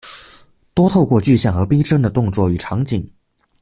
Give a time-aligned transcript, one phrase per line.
[0.73, 3.07] 多透過具象而逼真的動作與場景